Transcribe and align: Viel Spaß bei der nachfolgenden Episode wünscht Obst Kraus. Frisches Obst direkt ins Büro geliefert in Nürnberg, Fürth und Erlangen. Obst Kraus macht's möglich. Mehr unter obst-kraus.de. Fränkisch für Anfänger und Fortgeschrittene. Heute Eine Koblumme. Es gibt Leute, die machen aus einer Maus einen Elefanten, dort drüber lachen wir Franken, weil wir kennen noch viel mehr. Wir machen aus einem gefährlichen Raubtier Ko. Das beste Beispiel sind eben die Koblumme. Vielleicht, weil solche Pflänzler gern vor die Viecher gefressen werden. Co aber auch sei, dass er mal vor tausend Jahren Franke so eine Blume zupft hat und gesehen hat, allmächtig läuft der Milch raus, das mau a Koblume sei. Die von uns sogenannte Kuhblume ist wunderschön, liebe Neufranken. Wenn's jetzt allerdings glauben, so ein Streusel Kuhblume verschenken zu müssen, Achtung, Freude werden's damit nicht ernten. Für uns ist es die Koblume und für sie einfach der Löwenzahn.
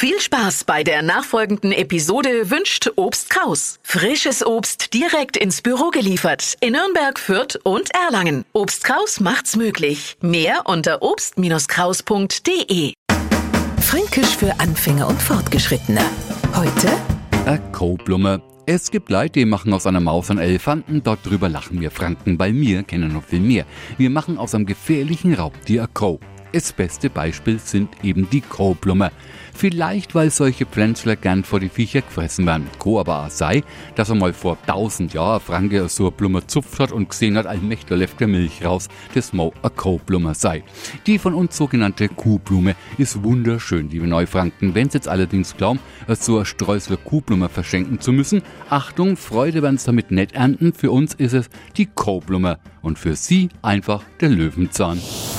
Viel 0.00 0.20
Spaß 0.20 0.62
bei 0.62 0.84
der 0.84 1.02
nachfolgenden 1.02 1.72
Episode 1.72 2.52
wünscht 2.52 2.88
Obst 2.94 3.30
Kraus. 3.30 3.80
Frisches 3.82 4.46
Obst 4.46 4.94
direkt 4.94 5.36
ins 5.36 5.60
Büro 5.60 5.90
geliefert 5.90 6.54
in 6.60 6.74
Nürnberg, 6.74 7.18
Fürth 7.18 7.58
und 7.64 7.90
Erlangen. 7.92 8.44
Obst 8.52 8.84
Kraus 8.84 9.18
macht's 9.18 9.56
möglich. 9.56 10.16
Mehr 10.20 10.66
unter 10.66 11.02
obst-kraus.de. 11.02 12.92
Fränkisch 13.80 14.36
für 14.36 14.60
Anfänger 14.60 15.08
und 15.08 15.20
Fortgeschrittene. 15.20 16.02
Heute 16.54 16.96
Eine 17.44 17.60
Koblumme. 17.72 18.40
Es 18.66 18.92
gibt 18.92 19.10
Leute, 19.10 19.40
die 19.40 19.46
machen 19.46 19.72
aus 19.72 19.84
einer 19.84 19.98
Maus 19.98 20.30
einen 20.30 20.38
Elefanten, 20.38 21.02
dort 21.02 21.26
drüber 21.26 21.48
lachen 21.48 21.80
wir 21.80 21.90
Franken, 21.90 22.38
weil 22.38 22.54
wir 22.54 22.84
kennen 22.84 23.12
noch 23.12 23.24
viel 23.24 23.40
mehr. 23.40 23.64
Wir 23.96 24.10
machen 24.10 24.38
aus 24.38 24.54
einem 24.54 24.66
gefährlichen 24.66 25.34
Raubtier 25.34 25.88
Ko. 25.92 26.20
Das 26.52 26.72
beste 26.72 27.10
Beispiel 27.10 27.58
sind 27.58 27.90
eben 28.02 28.28
die 28.30 28.40
Koblumme. 28.40 29.10
Vielleicht, 29.54 30.14
weil 30.14 30.30
solche 30.30 30.66
Pflänzler 30.66 31.16
gern 31.16 31.42
vor 31.42 31.58
die 31.58 31.68
Viecher 31.68 32.00
gefressen 32.00 32.46
werden. 32.46 32.68
Co 32.78 33.00
aber 33.00 33.26
auch 33.26 33.30
sei, 33.30 33.64
dass 33.96 34.08
er 34.08 34.14
mal 34.14 34.32
vor 34.32 34.56
tausend 34.66 35.12
Jahren 35.14 35.40
Franke 35.40 35.88
so 35.88 36.04
eine 36.04 36.12
Blume 36.12 36.46
zupft 36.46 36.78
hat 36.78 36.92
und 36.92 37.10
gesehen 37.10 37.36
hat, 37.36 37.46
allmächtig 37.46 37.98
läuft 37.98 38.20
der 38.20 38.28
Milch 38.28 38.64
raus, 38.64 38.88
das 39.14 39.32
mau 39.32 39.52
a 39.62 39.68
Koblume 39.68 40.34
sei. 40.34 40.62
Die 41.06 41.18
von 41.18 41.34
uns 41.34 41.56
sogenannte 41.56 42.08
Kuhblume 42.08 42.76
ist 42.98 43.22
wunderschön, 43.24 43.90
liebe 43.90 44.06
Neufranken. 44.06 44.76
Wenn's 44.76 44.94
jetzt 44.94 45.08
allerdings 45.08 45.56
glauben, 45.56 45.80
so 46.08 46.38
ein 46.38 46.44
Streusel 46.44 46.96
Kuhblume 46.96 47.48
verschenken 47.48 48.00
zu 48.00 48.12
müssen, 48.12 48.42
Achtung, 48.70 49.16
Freude 49.16 49.62
werden's 49.62 49.84
damit 49.84 50.12
nicht 50.12 50.32
ernten. 50.32 50.72
Für 50.72 50.92
uns 50.92 51.14
ist 51.14 51.32
es 51.32 51.50
die 51.76 51.86
Koblume 51.86 52.58
und 52.80 52.98
für 52.98 53.16
sie 53.16 53.48
einfach 53.60 54.04
der 54.20 54.28
Löwenzahn. 54.28 55.00